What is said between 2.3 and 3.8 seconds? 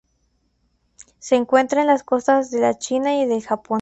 de la China y del Japón.